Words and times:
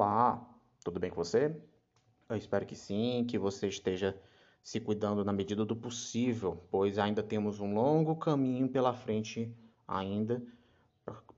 Olá, 0.00 0.48
tudo 0.84 1.00
bem 1.00 1.10
com 1.10 1.16
você? 1.16 1.52
Eu 2.28 2.36
espero 2.36 2.64
que 2.64 2.76
sim, 2.76 3.26
que 3.28 3.36
você 3.36 3.66
esteja 3.66 4.16
se 4.62 4.78
cuidando 4.78 5.24
na 5.24 5.32
medida 5.32 5.64
do 5.64 5.74
possível, 5.74 6.62
pois 6.70 7.00
ainda 7.00 7.20
temos 7.20 7.58
um 7.58 7.74
longo 7.74 8.14
caminho 8.14 8.68
pela 8.68 8.94
frente 8.94 9.52
ainda 9.88 10.40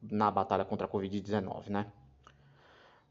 na 0.02 0.30
batalha 0.30 0.62
contra 0.62 0.86
a 0.86 0.90
Covid-19, 0.90 1.70
né? 1.70 1.90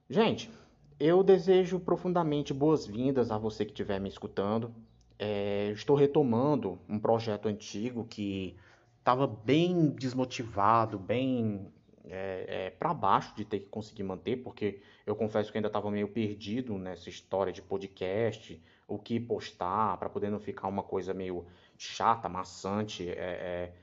Gente, 0.08 0.52
eu 1.00 1.24
desejo 1.24 1.80
profundamente 1.80 2.54
boas-vindas 2.54 3.32
a 3.32 3.38
você 3.40 3.66
que 3.66 3.72
estiver 3.72 4.00
me 4.00 4.08
escutando. 4.08 4.72
É, 5.18 5.72
estou 5.72 5.96
retomando 5.96 6.78
um 6.88 7.00
projeto 7.00 7.48
antigo 7.48 8.06
que 8.06 8.56
estava 9.00 9.26
bem 9.26 9.90
desmotivado, 9.90 11.00
bem 11.00 11.74
é, 12.10 12.46
é, 12.48 12.70
para 12.72 12.94
baixo 12.94 13.36
de 13.36 13.46
ter 13.46 13.60
que 13.60 13.68
conseguir 13.68 14.04
manter, 14.04 14.38
porque 14.38 14.82
eu 15.06 15.16
confesso 15.16 15.52
que 15.52 15.58
ainda 15.58 15.68
estava 15.68 15.90
meio 15.92 16.08
perdido 16.08 16.78
nessa 16.78 17.10
história 17.10 17.54
de 17.54 17.62
podcast, 17.62 18.62
o 18.88 18.98
que 18.98 19.20
postar, 19.20 19.98
para 19.98 20.10
poder 20.10 20.30
não 20.30 20.40
ficar 20.40 20.68
uma 20.68 20.84
coisa 20.84 21.14
meio 21.14 21.46
chata, 21.78 22.28
maçante, 22.28 23.08
é, 23.10 23.14
é, 23.14 23.74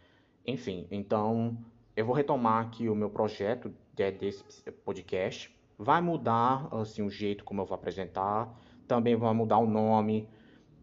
enfim. 0.47 0.87
Então, 0.91 1.57
eu 1.97 2.05
vou 2.05 2.15
retomar 2.15 2.67
aqui 2.67 2.89
o 2.89 2.95
meu 2.95 3.09
projeto 3.09 3.73
de, 3.95 4.11
desse 4.11 4.45
podcast. 4.85 5.55
Vai 5.79 6.01
mudar 6.01 6.69
assim 6.73 7.03
o 7.03 7.11
jeito 7.11 7.45
como 7.45 7.61
eu 7.61 7.67
vou 7.67 7.75
apresentar, 7.75 8.53
também 8.89 9.15
vai 9.15 9.33
mudar 9.35 9.59
o 9.59 9.67
nome, 9.67 10.29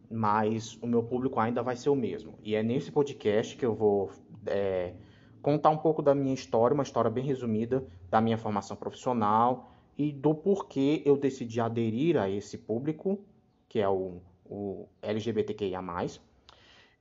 mas 0.10 0.78
o 0.82 0.88
meu 0.88 1.04
público 1.04 1.40
ainda 1.40 1.62
vai 1.64 1.76
ser 1.76 1.90
o 1.90 1.96
mesmo. 1.96 2.38
E 2.44 2.56
é 2.56 2.64
nesse 2.64 2.92
podcast 2.92 3.58
que 3.58 3.66
eu 3.66 3.74
vou 3.74 4.12
é, 4.46 4.94
contar 5.44 5.70
um 5.70 5.78
pouco 5.78 6.02
da 6.02 6.16
minha 6.16 6.34
história, 6.34 6.74
uma 6.74 6.84
história 6.84 7.12
bem 7.12 7.26
resumida 7.26 7.86
da 8.10 8.22
minha 8.22 8.38
formação 8.38 8.78
profissional 8.78 9.70
e 9.98 10.12
do 10.12 10.34
porquê 10.34 11.04
eu 11.06 11.18
decidi 11.18 11.60
aderir 11.60 12.18
a 12.18 12.30
esse 12.30 12.58
público, 12.58 13.20
que 13.68 13.80
é 13.80 13.90
o, 13.90 14.22
o 14.46 14.88
LGBTQIA+, 15.02 15.82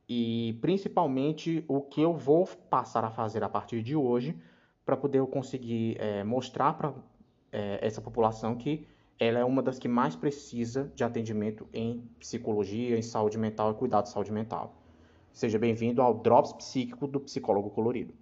e 0.08 0.58
principalmente 0.60 1.64
o 1.68 1.80
que 1.80 2.02
eu 2.02 2.14
vou 2.14 2.46
passar 2.68 3.04
a 3.04 3.10
fazer 3.10 3.44
a 3.44 3.48
partir 3.48 3.80
de 3.80 3.94
hoje 3.94 4.36
para 4.84 4.96
poder 4.96 5.20
eu 5.20 5.26
conseguir 5.28 5.96
é, 6.00 6.24
mostrar 6.24 6.72
para 6.72 6.92
é, 7.52 7.78
essa 7.80 8.00
população 8.00 8.56
que 8.56 8.88
ela 9.20 9.38
é 9.38 9.44
uma 9.44 9.62
das 9.62 9.78
que 9.78 9.86
mais 9.86 10.16
precisa 10.16 10.90
de 10.96 11.04
atendimento 11.04 11.68
em 11.72 12.10
psicologia, 12.18 12.98
em 12.98 13.02
saúde 13.02 13.38
mental 13.38 13.70
e 13.70 13.74
cuidado 13.74 14.04
de 14.04 14.10
saúde 14.10 14.32
mental. 14.32 14.74
Seja 15.32 15.60
bem-vindo 15.60 16.02
ao 16.02 16.12
Drops 16.12 16.52
Psíquico 16.54 17.06
do 17.06 17.20
Psicólogo 17.20 17.70
Colorido. 17.70 18.12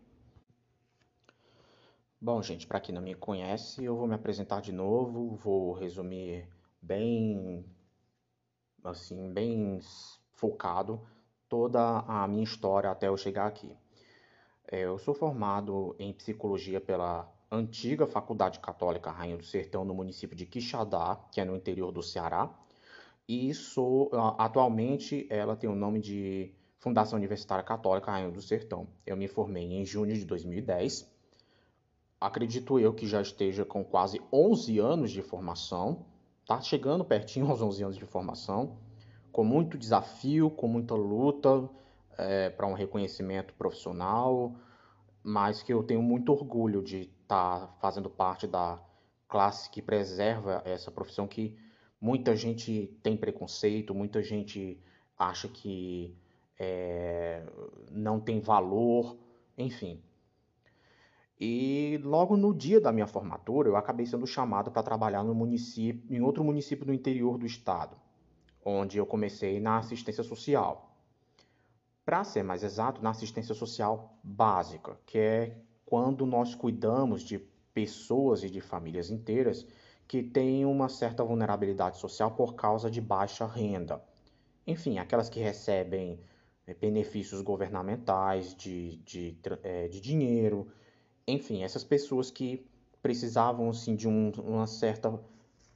Bom, 2.22 2.42
gente, 2.42 2.66
para 2.66 2.80
quem 2.80 2.94
não 2.94 3.00
me 3.00 3.14
conhece, 3.14 3.82
eu 3.82 3.96
vou 3.96 4.06
me 4.06 4.14
apresentar 4.14 4.60
de 4.60 4.72
novo, 4.72 5.36
vou 5.36 5.72
resumir 5.72 6.46
bem 6.82 7.64
assim, 8.84 9.32
bem 9.32 9.78
focado 10.34 11.00
toda 11.48 12.00
a 12.00 12.28
minha 12.28 12.44
história 12.44 12.90
até 12.90 13.08
eu 13.08 13.16
chegar 13.16 13.46
aqui. 13.46 13.74
É, 14.70 14.80
eu 14.82 14.98
sou 14.98 15.14
formado 15.14 15.96
em 15.98 16.12
psicologia 16.12 16.78
pela 16.78 17.26
antiga 17.50 18.06
Faculdade 18.06 18.60
Católica 18.60 19.10
Rainha 19.10 19.38
do 19.38 19.44
Sertão 19.44 19.82
no 19.82 19.94
município 19.94 20.36
de 20.36 20.44
Quixadá, 20.44 21.16
que 21.32 21.40
é 21.40 21.44
no 21.46 21.56
interior 21.56 21.90
do 21.90 22.02
Ceará, 22.02 22.54
e 23.26 23.54
sou 23.54 24.10
atualmente 24.36 25.26
ela 25.30 25.56
tem 25.56 25.70
o 25.70 25.74
nome 25.74 25.98
de 26.00 26.54
Fundação 26.76 27.16
Universitária 27.16 27.64
Católica 27.64 28.10
Rainha 28.10 28.30
do 28.30 28.42
Sertão. 28.42 28.88
Eu 29.06 29.16
me 29.16 29.26
formei 29.26 29.64
em 29.64 29.86
junho 29.86 30.14
de 30.14 30.26
2010 30.26 31.09
acredito 32.20 32.78
eu 32.78 32.92
que 32.92 33.06
já 33.06 33.22
esteja 33.22 33.64
com 33.64 33.82
quase 33.82 34.20
11 34.32 34.78
anos 34.78 35.10
de 35.10 35.22
formação, 35.22 36.04
tá 36.46 36.60
chegando 36.60 37.04
pertinho 37.04 37.48
aos 37.48 37.62
11 37.62 37.82
anos 37.84 37.96
de 37.96 38.04
formação, 38.04 38.76
com 39.32 39.42
muito 39.44 39.78
desafio, 39.78 40.50
com 40.50 40.68
muita 40.68 40.94
luta 40.94 41.68
é, 42.18 42.50
para 42.50 42.66
um 42.66 42.74
reconhecimento 42.74 43.54
profissional, 43.54 44.54
mas 45.22 45.62
que 45.62 45.72
eu 45.72 45.82
tenho 45.82 46.02
muito 46.02 46.32
orgulho 46.32 46.82
de 46.82 47.02
estar 47.22 47.66
tá 47.66 47.72
fazendo 47.80 48.10
parte 48.10 48.46
da 48.46 48.78
classe 49.28 49.70
que 49.70 49.80
preserva 49.80 50.60
essa 50.64 50.90
profissão 50.90 51.26
que 51.26 51.56
muita 52.00 52.34
gente 52.34 52.98
tem 53.02 53.16
preconceito, 53.16 53.94
muita 53.94 54.22
gente 54.22 54.78
acha 55.16 55.48
que 55.48 56.16
é, 56.58 57.46
não 57.90 58.18
tem 58.20 58.40
valor, 58.40 59.16
enfim. 59.56 60.02
E 61.40 61.98
logo 62.04 62.36
no 62.36 62.52
dia 62.52 62.78
da 62.78 62.92
minha 62.92 63.06
formatura, 63.06 63.66
eu 63.66 63.76
acabei 63.76 64.04
sendo 64.04 64.26
chamado 64.26 64.70
para 64.70 64.82
trabalhar 64.82 65.24
no 65.24 65.34
município, 65.34 66.14
em 66.14 66.20
outro 66.20 66.44
município 66.44 66.84
do 66.84 66.92
interior 66.92 67.38
do 67.38 67.46
estado, 67.46 67.96
onde 68.62 68.98
eu 68.98 69.06
comecei 69.06 69.58
na 69.58 69.78
assistência 69.78 70.22
social. 70.22 70.94
Para 72.04 72.24
ser 72.24 72.42
mais 72.42 72.62
exato, 72.62 73.02
na 73.02 73.10
assistência 73.10 73.54
social 73.54 74.18
básica, 74.22 75.00
que 75.06 75.16
é 75.16 75.56
quando 75.86 76.26
nós 76.26 76.54
cuidamos 76.54 77.22
de 77.22 77.38
pessoas 77.72 78.42
e 78.42 78.50
de 78.50 78.60
famílias 78.60 79.10
inteiras 79.10 79.66
que 80.06 80.22
têm 80.22 80.66
uma 80.66 80.90
certa 80.90 81.24
vulnerabilidade 81.24 81.98
social 81.98 82.32
por 82.32 82.54
causa 82.54 82.90
de 82.90 83.00
baixa 83.00 83.46
renda. 83.46 84.04
Enfim, 84.66 84.98
aquelas 84.98 85.30
que 85.30 85.40
recebem 85.40 86.20
eh, 86.66 86.74
benefícios 86.74 87.40
governamentais 87.40 88.54
de, 88.54 88.96
de, 88.98 89.38
eh, 89.62 89.88
de 89.88 90.00
dinheiro, 90.00 90.70
enfim, 91.26 91.62
essas 91.62 91.84
pessoas 91.84 92.30
que 92.30 92.64
precisavam 93.02 93.70
assim 93.70 93.96
de 93.96 94.08
um, 94.08 94.30
uma 94.38 94.66
certa 94.66 95.18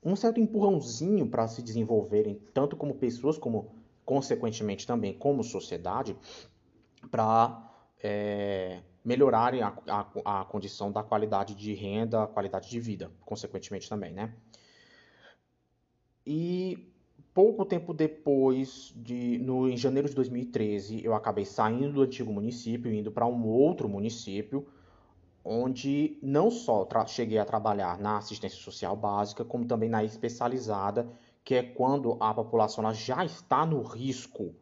um 0.02 0.14
certo 0.14 0.38
empurrãozinho 0.38 1.26
para 1.26 1.48
se 1.48 1.62
desenvolverem 1.62 2.38
tanto 2.52 2.76
como 2.76 2.94
pessoas 2.94 3.38
como 3.38 3.74
consequentemente 4.04 4.86
também 4.86 5.14
como 5.14 5.42
sociedade 5.42 6.14
para 7.10 7.74
é, 8.02 8.82
melhorarem 9.04 9.62
a, 9.62 9.74
a, 9.86 10.40
a, 10.40 10.44
condição 10.44 10.92
da 10.92 11.02
qualidade 11.02 11.54
de 11.54 11.72
renda, 11.72 12.24
a 12.24 12.26
qualidade 12.26 12.68
de 12.68 12.80
vida, 12.80 13.10
consequentemente 13.20 13.88
também, 13.88 14.12
né? 14.12 14.34
E 16.26 16.92
pouco 17.34 17.64
tempo 17.64 17.92
depois, 17.92 18.92
de, 18.96 19.38
no, 19.38 19.68
em 19.68 19.76
janeiro 19.76 20.08
de 20.08 20.14
2013, 20.14 21.04
eu 21.04 21.14
acabei 21.14 21.44
saindo 21.44 21.94
do 21.94 22.02
antigo 22.02 22.32
município, 22.32 22.92
indo 22.92 23.10
para 23.10 23.26
um 23.26 23.46
outro 23.46 23.88
município, 23.88 24.66
onde 25.44 26.18
não 26.22 26.50
só 26.50 26.88
cheguei 27.06 27.38
a 27.38 27.44
trabalhar 27.44 27.98
na 27.98 28.16
assistência 28.16 28.58
social 28.58 28.96
básica, 28.96 29.44
como 29.44 29.66
também 29.66 29.90
na 29.90 30.02
especializada, 30.02 31.06
que 31.44 31.54
é 31.54 31.62
quando 31.62 32.16
a 32.18 32.32
população 32.32 32.92
já 32.94 33.24
está 33.24 33.66
no 33.66 33.82
risco, 33.82 34.54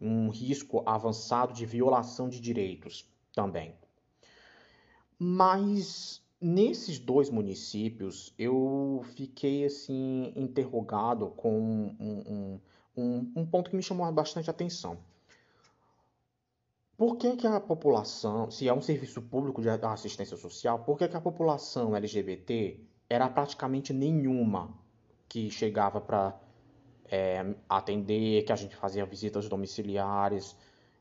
um 0.00 0.30
risco 0.30 0.82
avançado 0.86 1.52
de 1.52 1.66
violação 1.66 2.28
de 2.28 2.40
direitos 2.40 3.06
também. 3.34 3.74
Mas 5.18 6.22
nesses 6.40 6.98
dois 6.98 7.28
municípios 7.28 8.32
eu 8.38 9.02
fiquei 9.14 9.66
assim 9.66 10.32
interrogado 10.34 11.28
com 11.36 11.60
um, 11.60 11.96
um, 12.00 12.60
um, 12.96 13.32
um 13.36 13.46
ponto 13.46 13.70
que 13.70 13.76
me 13.76 13.82
chamou 13.82 14.10
bastante 14.10 14.48
atenção. 14.48 14.98
Por 16.96 17.16
que, 17.16 17.36
que 17.36 17.46
a 17.46 17.58
população, 17.58 18.48
se 18.52 18.68
é 18.68 18.72
um 18.72 18.80
serviço 18.80 19.20
público 19.20 19.60
de 19.60 19.68
assistência 19.68 20.36
social, 20.36 20.78
por 20.84 20.96
que, 20.96 21.08
que 21.08 21.16
a 21.16 21.20
população 21.20 21.96
LGBT 21.96 22.78
era 23.10 23.28
praticamente 23.28 23.92
nenhuma 23.92 24.72
que 25.28 25.50
chegava 25.50 26.00
para 26.00 26.40
é, 27.06 27.54
atender, 27.68 28.44
que 28.44 28.52
a 28.52 28.56
gente 28.56 28.76
fazia 28.76 29.04
visitas 29.04 29.48
domiciliares, 29.48 30.56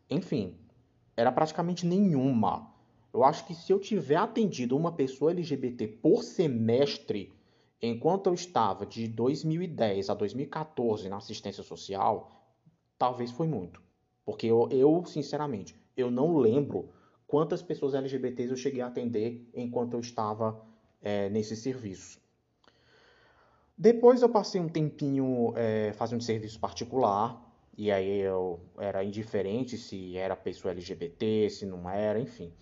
enfim, 0.10 0.58
era 1.16 1.32
praticamente 1.32 1.86
nenhuma. 1.86 2.74
Eu 3.14 3.24
acho 3.24 3.46
que 3.46 3.54
se 3.54 3.72
eu 3.72 3.80
tiver 3.80 4.16
atendido 4.16 4.76
uma 4.76 4.92
pessoa 4.92 5.30
LGBT 5.30 5.88
por 5.88 6.24
semestre, 6.24 7.32
enquanto 7.80 8.26
eu 8.28 8.34
estava 8.34 8.84
de 8.84 9.08
2010 9.08 10.10
a 10.10 10.16
2014 10.16 11.08
na 11.08 11.18
assistência 11.18 11.62
social, 11.62 12.32
talvez 12.98 13.30
foi 13.30 13.48
muito. 13.48 13.80
Porque 14.26 14.48
eu, 14.48 14.68
eu 14.72 15.06
sinceramente, 15.06 15.83
eu 15.96 16.12
não 16.12 16.38
lembro 16.38 16.90
quantas 17.28 17.62
pessoas 17.62 17.94
LGBTs 17.94 18.52
eu 18.52 18.58
cheguei 18.58 18.82
a 18.82 18.88
atender 18.88 19.50
enquanto 19.54 19.94
eu 19.94 20.00
estava 20.00 20.62
é, 21.02 21.30
nesse 21.30 21.56
serviço. 21.56 22.22
Depois 23.78 24.22
eu 24.22 24.30
passei 24.30 24.62
um 24.62 24.70
tempinho 24.70 25.54
é, 25.56 25.92
fazendo 25.94 26.22
serviço 26.22 26.60
particular, 26.60 27.42
e 27.76 27.92
aí 27.92 28.20
eu 28.20 28.60
era 28.78 29.04
indiferente 29.04 29.78
se 29.78 30.16
era 30.16 30.36
pessoa 30.36 30.72
LGBT, 30.72 31.50
se 31.50 31.66
não 31.66 31.90
era, 31.90 32.20
enfim. 32.20 32.54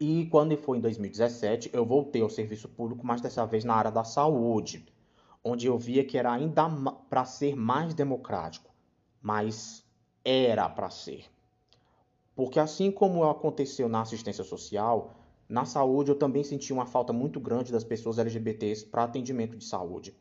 E 0.00 0.26
quando 0.26 0.56
foi 0.56 0.78
em 0.78 0.80
2017, 0.80 1.70
eu 1.72 1.84
voltei 1.84 2.22
ao 2.22 2.30
serviço 2.30 2.68
público, 2.68 3.06
mas 3.06 3.20
dessa 3.20 3.44
vez 3.46 3.62
na 3.62 3.74
área 3.74 3.90
da 3.90 4.04
saúde, 4.04 4.86
onde 5.44 5.66
eu 5.66 5.78
via 5.78 6.02
que 6.02 6.16
era 6.16 6.32
ainda 6.32 6.68
para 7.10 7.24
ser 7.24 7.54
mais 7.54 7.92
democrático, 7.94 8.74
mas 9.20 9.84
era 10.24 10.68
para 10.68 10.88
ser. 10.88 11.26
Porque 12.34 12.58
assim 12.58 12.90
como 12.90 13.24
aconteceu 13.24 13.88
na 13.88 14.02
assistência 14.02 14.44
social, 14.44 15.14
Na 15.52 15.66
saúde, 15.66 16.10
eu 16.10 16.18
também 16.18 16.42
senti 16.42 16.72
uma 16.72 16.86
falta 16.86 17.12
muito 17.12 17.38
grande 17.38 17.72
das 17.72 17.84
pessoas 17.84 18.18
LGBTs 18.18 18.86
para 18.86 19.04
atendimento 19.04 19.54
de 19.54 19.64
saúde. 19.66 20.16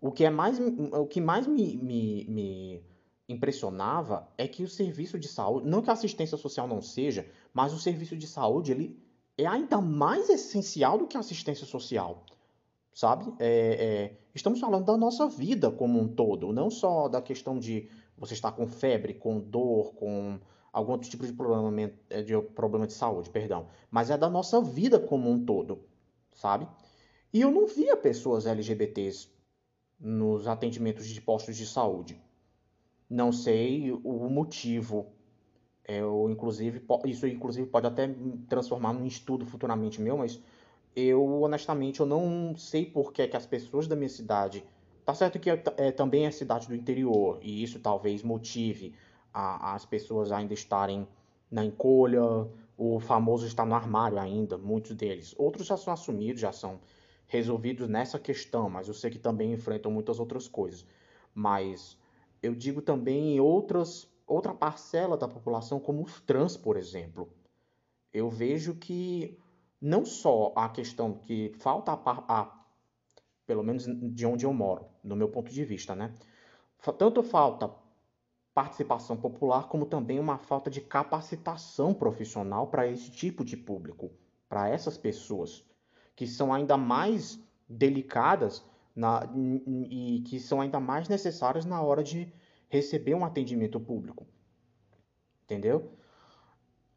O 0.00 0.12
que, 0.12 0.24
é 0.24 0.30
mais, 0.30 0.60
o 0.60 1.06
que 1.06 1.20
mais 1.20 1.44
me, 1.44 1.76
me, 1.76 2.24
me 2.28 2.84
impressionava 3.28 4.28
é 4.38 4.46
que 4.46 4.62
o 4.62 4.68
serviço 4.68 5.18
de 5.18 5.26
saúde, 5.26 5.66
não 5.66 5.82
que 5.82 5.90
a 5.90 5.92
assistência 5.92 6.36
social 6.36 6.68
não 6.68 6.80
seja, 6.80 7.28
mas 7.52 7.72
o 7.72 7.80
serviço 7.80 8.16
de 8.16 8.28
saúde 8.28 8.70
ele 8.70 8.96
é 9.36 9.44
ainda 9.44 9.80
mais 9.80 10.28
essencial 10.28 10.98
do 10.98 11.08
que 11.08 11.16
a 11.16 11.20
assistência 11.20 11.66
social, 11.66 12.24
sabe? 12.94 13.34
É, 13.40 13.48
é, 13.48 14.18
estamos 14.32 14.60
falando 14.60 14.84
da 14.84 14.96
nossa 14.96 15.26
vida 15.26 15.68
como 15.68 15.98
um 15.98 16.06
todo, 16.06 16.52
não 16.52 16.70
só 16.70 17.08
da 17.08 17.20
questão 17.20 17.58
de 17.58 17.90
você 18.16 18.34
estar 18.34 18.52
com 18.52 18.68
febre, 18.68 19.14
com 19.14 19.40
dor, 19.40 19.94
com 19.94 20.38
algum 20.78 20.92
outro 20.92 21.10
tipo 21.10 21.26
de 21.26 21.32
problema 21.32 21.92
é, 22.08 22.22
de, 22.22 22.40
problema 22.54 22.86
de 22.86 22.92
saúde, 22.92 23.30
perdão, 23.30 23.66
mas 23.90 24.10
é 24.10 24.16
da 24.16 24.30
nossa 24.30 24.60
vida 24.60 24.98
como 24.98 25.28
um 25.28 25.44
todo, 25.44 25.80
sabe? 26.32 26.66
E 27.32 27.40
eu 27.40 27.50
não 27.50 27.66
via 27.66 27.96
pessoas 27.96 28.46
LGBTs 28.46 29.28
nos 29.98 30.46
atendimentos 30.46 31.06
de 31.06 31.20
postos 31.20 31.56
de 31.56 31.66
saúde. 31.66 32.20
Não 33.10 33.32
sei 33.32 33.90
o 33.92 34.28
motivo. 34.28 35.06
Eu, 35.84 36.28
inclusive, 36.30 36.82
isso 37.06 37.26
inclusive 37.26 37.66
pode 37.66 37.86
até 37.86 38.08
transformar 38.48 38.92
num 38.92 39.06
estudo 39.06 39.44
futuramente 39.46 40.00
meu, 40.00 40.18
mas 40.18 40.40
eu 40.94 41.42
honestamente 41.42 42.00
eu 42.00 42.06
não 42.06 42.54
sei 42.56 42.86
por 42.86 43.12
que, 43.12 43.26
que 43.26 43.36
as 43.36 43.46
pessoas 43.46 43.88
da 43.88 43.96
minha 43.96 44.08
cidade. 44.08 44.64
Tá 45.04 45.14
certo 45.14 45.38
que 45.38 45.50
é, 45.50 45.62
é 45.78 45.90
também 45.90 46.26
é 46.26 46.30
cidade 46.30 46.68
do 46.68 46.74
interior, 46.74 47.38
e 47.42 47.62
isso 47.62 47.80
talvez 47.80 48.22
motive 48.22 48.94
a, 49.32 49.74
as 49.74 49.84
pessoas 49.84 50.32
ainda 50.32 50.54
estarem 50.54 51.06
na 51.50 51.64
encolha, 51.64 52.22
o 52.76 53.00
famoso 53.00 53.46
está 53.46 53.64
no 53.64 53.74
armário 53.74 54.18
ainda, 54.18 54.56
muitos 54.56 54.94
deles. 54.94 55.34
Outros 55.36 55.66
já 55.66 55.76
são 55.76 55.92
assumidos, 55.92 56.40
já 56.40 56.52
são 56.52 56.80
resolvidos 57.26 57.88
nessa 57.88 58.18
questão, 58.18 58.70
mas 58.70 58.88
eu 58.88 58.94
sei 58.94 59.10
que 59.10 59.18
também 59.18 59.52
enfrentam 59.52 59.90
muitas 59.90 60.18
outras 60.18 60.46
coisas. 60.46 60.86
Mas 61.34 61.98
eu 62.42 62.54
digo 62.54 62.80
também 62.80 63.36
em 63.36 63.40
outras, 63.40 64.08
outra 64.26 64.54
parcela 64.54 65.16
da 65.16 65.28
população, 65.28 65.80
como 65.80 66.02
os 66.02 66.20
trans, 66.20 66.56
por 66.56 66.76
exemplo. 66.76 67.28
Eu 68.12 68.30
vejo 68.30 68.74
que 68.74 69.38
não 69.80 70.04
só 70.04 70.52
a 70.56 70.68
questão 70.68 71.14
que 71.14 71.52
falta 71.58 71.92
a, 71.92 72.40
a 72.40 72.58
pelo 73.46 73.62
menos 73.62 73.86
de 73.86 74.26
onde 74.26 74.44
eu 74.44 74.52
moro, 74.52 74.86
no 75.02 75.16
meu 75.16 75.28
ponto 75.28 75.50
de 75.50 75.64
vista, 75.64 75.94
né? 75.94 76.12
Tanto 76.98 77.22
falta 77.22 77.70
participação 78.58 79.16
popular, 79.16 79.68
como 79.68 79.86
também 79.86 80.18
uma 80.18 80.36
falta 80.36 80.68
de 80.68 80.80
capacitação 80.80 81.94
profissional 81.94 82.66
para 82.66 82.88
esse 82.88 83.08
tipo 83.08 83.44
de 83.44 83.56
público, 83.56 84.10
para 84.48 84.68
essas 84.68 84.98
pessoas 84.98 85.64
que 86.16 86.26
são 86.26 86.52
ainda 86.52 86.76
mais 86.76 87.38
delicadas 87.68 88.64
na, 88.96 89.22
e 89.88 90.24
que 90.26 90.40
são 90.40 90.60
ainda 90.60 90.80
mais 90.80 91.08
necessárias 91.08 91.64
na 91.64 91.80
hora 91.80 92.02
de 92.02 92.32
receber 92.68 93.14
um 93.14 93.24
atendimento 93.24 93.78
público. 93.78 94.26
Entendeu? 95.44 95.92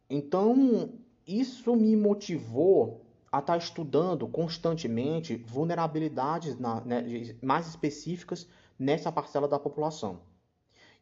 Então, 0.09 0.89
isso 1.27 1.75
me 1.75 1.95
motivou 1.95 3.05
a 3.31 3.37
estar 3.37 3.53
tá 3.53 3.57
estudando 3.57 4.27
constantemente 4.27 5.35
vulnerabilidades 5.35 6.57
na, 6.57 6.81
né, 6.81 7.05
mais 7.39 7.67
específicas 7.67 8.49
nessa 8.79 9.11
parcela 9.11 9.47
da 9.47 9.59
população. 9.59 10.30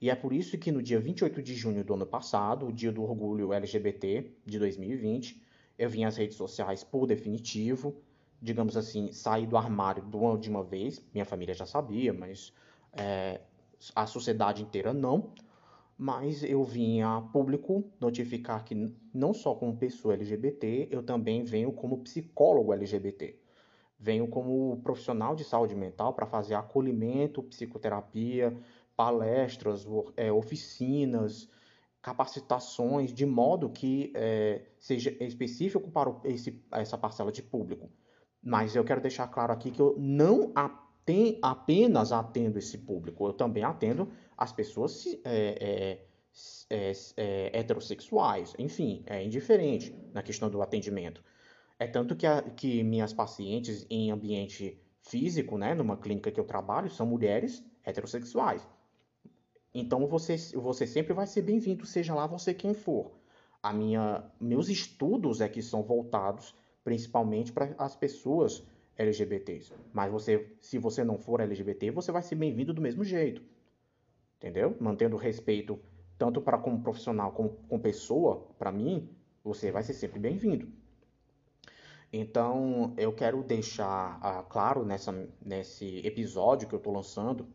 E 0.01 0.09
é 0.09 0.15
por 0.15 0.31
isso 0.31 0.57
que 0.57 0.71
no 0.71 0.81
dia 0.81 0.99
28 0.99 1.41
de 1.41 1.53
junho 1.53 1.83
do 1.83 1.93
ano 1.93 2.05
passado, 2.05 2.67
o 2.67 2.71
dia 2.71 2.91
do 2.91 3.03
orgulho 3.03 3.51
LGBT 3.53 4.31
de 4.45 4.57
2020, 4.57 5.41
eu 5.77 5.89
vim 5.89 6.05
às 6.05 6.15
redes 6.15 6.37
sociais 6.37 6.83
por 6.83 7.05
definitivo, 7.05 8.01
digamos 8.41 8.77
assim, 8.77 9.11
sair 9.11 9.45
do 9.45 9.57
armário 9.57 10.03
de 10.39 10.49
uma 10.49 10.63
vez. 10.63 11.01
Minha 11.13 11.25
família 11.25 11.53
já 11.53 11.65
sabia, 11.65 12.13
mas 12.13 12.53
é, 12.93 13.41
a 13.95 14.05
sociedade 14.05 14.61
inteira 14.61 14.93
não. 14.93 15.33
Mas 15.97 16.43
eu 16.43 16.63
vim 16.63 17.01
a 17.01 17.19
público 17.19 17.83
notificar 17.99 18.63
que 18.63 18.93
não 19.13 19.33
só 19.33 19.53
como 19.53 19.75
pessoa 19.75 20.13
LGBT, 20.13 20.87
eu 20.89 21.03
também 21.03 21.43
venho 21.43 21.73
como 21.73 21.97
psicólogo 21.97 22.71
LGBT. 22.71 23.37
Venho 23.99 24.25
como 24.29 24.79
profissional 24.81 25.35
de 25.35 25.43
saúde 25.43 25.75
mental 25.75 26.13
para 26.13 26.25
fazer 26.25 26.55
acolhimento, 26.55 27.43
psicoterapia, 27.43 28.57
palestras, 28.99 29.87
é, 30.17 30.29
oficinas, 30.29 31.49
capacitações, 32.01 33.13
de 33.13 33.25
modo 33.25 33.69
que 33.69 34.11
é, 34.13 34.65
seja 34.77 35.15
específico 35.23 35.89
para 35.89 36.13
esse, 36.25 36.61
essa 36.69 36.97
parcela 36.97 37.31
de 37.31 37.41
público. 37.41 37.89
Mas 38.43 38.75
eu 38.75 38.83
quero 38.83 38.99
deixar 38.99 39.25
claro 39.29 39.53
aqui 39.53 39.71
que 39.71 39.81
eu 39.81 39.95
não 39.97 40.51
aten, 40.53 41.39
apenas 41.41 42.11
atendo 42.11 42.59
esse 42.59 42.77
público, 42.77 43.25
eu 43.25 43.31
também 43.31 43.63
atendo 43.63 44.11
as 44.37 44.51
pessoas 44.51 45.05
é, 45.23 45.23
é, 45.23 46.05
é, 46.69 46.91
é, 47.15 47.59
heterossexuais, 47.59 48.53
enfim, 48.59 49.01
é 49.05 49.23
indiferente 49.23 49.95
na 50.13 50.21
questão 50.21 50.49
do 50.49 50.61
atendimento. 50.61 51.23
É 51.79 51.87
tanto 51.87 52.17
que, 52.17 52.27
a, 52.27 52.41
que 52.41 52.83
minhas 52.83 53.13
pacientes 53.13 53.87
em 53.89 54.11
ambiente 54.11 54.77
físico, 55.03 55.57
né, 55.57 55.73
numa 55.73 55.95
clínica 55.95 56.29
que 56.29 56.39
eu 56.39 56.43
trabalho, 56.43 56.89
são 56.89 57.05
mulheres 57.05 57.63
heterossexuais. 57.85 58.67
Então 59.73 60.07
você, 60.07 60.35
você 60.55 60.87
sempre 60.87 61.13
vai 61.13 61.27
ser 61.27 61.41
bem-vindo, 61.43 61.85
seja 61.85 62.15
lá 62.15 62.25
você 62.25 62.53
quem 62.53 62.73
for. 62.73 63.11
A 63.61 63.73
minha, 63.73 64.23
meus 64.39 64.69
estudos 64.69 65.41
é 65.41 65.49
que 65.49 65.61
são 65.61 65.83
voltados 65.83 66.55
principalmente 66.83 67.51
para 67.51 67.75
as 67.77 67.95
pessoas 67.95 68.63
LGBTs. 68.97 69.73
Mas 69.93 70.11
você, 70.11 70.55
se 70.59 70.77
você 70.77 71.03
não 71.03 71.17
for 71.17 71.39
LGBT, 71.39 71.91
você 71.91 72.11
vai 72.11 72.21
ser 72.21 72.35
bem-vindo 72.35 72.73
do 72.73 72.81
mesmo 72.81 73.03
jeito. 73.03 73.43
Entendeu? 74.37 74.75
Mantendo 74.79 75.17
respeito 75.17 75.79
tanto 76.17 76.41
para 76.41 76.57
como 76.57 76.81
profissional 76.81 77.31
como 77.31 77.49
como 77.69 77.81
pessoa, 77.81 78.47
para 78.57 78.71
mim, 78.71 79.09
você 79.43 79.71
vai 79.71 79.83
ser 79.83 79.93
sempre 79.93 80.19
bem-vindo. 80.19 80.67
Então, 82.11 82.93
eu 82.97 83.13
quero 83.13 83.43
deixar 83.43 84.17
uh, 84.19 84.43
claro 84.49 84.83
nessa, 84.83 85.11
nesse 85.39 85.99
episódio 86.05 86.67
que 86.67 86.73
eu 86.73 86.79
estou 86.79 86.93
lançando 86.93 87.47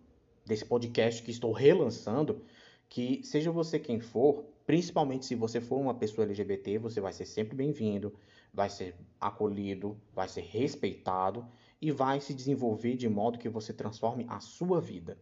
desse 0.45 0.65
podcast 0.65 1.23
que 1.23 1.31
estou 1.31 1.53
relançando, 1.53 2.43
que 2.89 3.23
seja 3.25 3.51
você 3.51 3.79
quem 3.79 4.01
for, 4.01 4.45
principalmente 4.67 5.27
se 5.27 5.35
você 5.35 5.61
for 5.61 5.81
uma 5.81 5.95
pessoa 5.95 6.25
LGBT, 6.25 6.79
você 6.79 7.01
vai 7.01 7.13
ser 7.13 7.27
sempre 7.27 7.57
bem-vindo, 7.57 8.15
vai 8.53 8.71
ser 8.71 8.95
acolhido, 9.21 9.97
vai 10.13 10.29
ser 10.29 10.43
respeitado 10.43 11.47
e 11.81 11.91
vai 11.91 12.21
se 12.21 12.33
desenvolver 12.33 12.97
de 12.97 13.09
modo 13.09 13.39
que 13.39 13.49
você 13.49 13.73
transforme 13.73 14.25
a 14.29 14.41
sua 14.41 14.81
vida. 14.81 15.19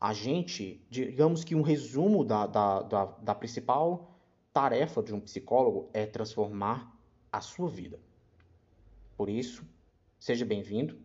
A 0.00 0.14
gente, 0.14 0.86
digamos 0.88 1.44
que 1.44 1.54
um 1.54 1.60
resumo 1.62 2.24
da, 2.24 2.46
da, 2.46 2.82
da, 2.82 3.04
da 3.04 3.34
principal 3.34 4.18
tarefa 4.52 5.02
de 5.02 5.14
um 5.14 5.20
psicólogo 5.20 5.90
é 5.92 6.06
transformar 6.06 6.96
a 7.30 7.40
sua 7.40 7.68
vida. 7.68 8.00
Por 9.16 9.28
isso, 9.28 9.62
seja 10.18 10.44
bem-vindo, 10.46 10.96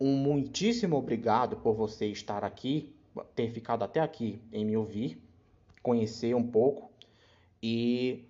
um 0.00 0.16
muitíssimo 0.16 0.96
obrigado 0.96 1.56
por 1.58 1.74
você 1.74 2.06
estar 2.06 2.42
aqui, 2.42 2.94
ter 3.34 3.50
ficado 3.50 3.82
até 3.82 4.00
aqui 4.00 4.40
em 4.50 4.64
me 4.64 4.76
ouvir, 4.76 5.22
conhecer 5.82 6.34
um 6.34 6.46
pouco 6.46 6.90
e 7.62 8.26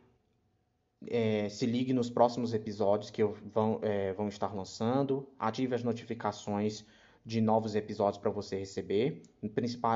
é, 1.07 1.49
se 1.49 1.67
ligue 1.67 1.93
nos 1.93 2.11
próximos 2.11 2.53
episódios 2.53 3.11
que 3.11 3.23
eu 3.23 3.37
vão, 3.55 3.79
é, 3.83 4.12
vão 4.12 4.29
estar 4.29 4.53
lançando. 4.55 5.29
Ative 5.39 5.75
as 5.75 5.85
notificações 5.85 6.85
de 7.25 7.41
novos 7.41 7.77
episódios 7.77 8.19
para 8.19 8.31
você 8.31 8.57
receber 8.57 9.23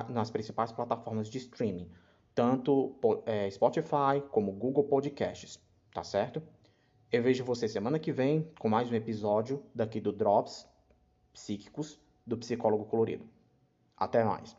nas 0.09 0.31
principais 0.31 0.71
plataformas 0.71 1.29
de 1.29 1.39
streaming, 1.39 1.91
tanto 2.35 2.95
é, 3.27 3.51
Spotify 3.51 4.23
como 4.31 4.53
Google 4.53 4.85
Podcasts, 4.85 5.59
tá 5.93 6.05
certo? 6.05 6.41
Eu 7.11 7.23
vejo 7.23 7.45
você 7.45 7.67
semana 7.67 7.99
que 7.99 8.13
vem 8.13 8.49
com 8.59 8.69
mais 8.69 8.91
um 8.91 8.95
episódio 8.95 9.63
daqui 9.75 10.01
do 10.01 10.13
Drops 10.13 10.69
psíquicos 11.35 12.01
do 12.27 12.39
psicólogo 12.39 12.87
colorido. 12.87 13.29
Até 13.97 14.25
mais. 14.25 14.57